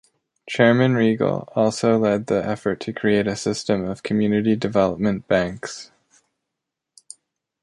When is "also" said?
1.55-1.95